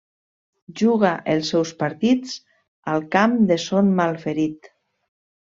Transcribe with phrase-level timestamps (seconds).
[0.79, 2.33] Juga els seus partits
[2.95, 4.73] al Camp de Son Malferit.